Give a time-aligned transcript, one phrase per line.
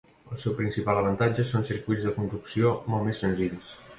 [0.35, 3.71] El seu principal avantatge són circuits de conducció molt més senzills.